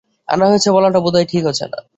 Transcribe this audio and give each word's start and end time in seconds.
আনা 0.29 0.45
হয়েছে 0.47 0.69
বলাটা 0.71 0.99
বোধহয় 0.99 1.25
ঠিক 1.25 1.43
হচ্ছে 1.45 1.65
না। 1.65 1.79